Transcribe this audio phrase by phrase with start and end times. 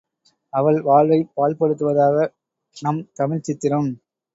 [0.53, 2.27] அவள் வாழ்வைப் பாழ்படுத்துவதாக
[2.75, 3.91] நம் தமிழ்ச் சித்திரம்.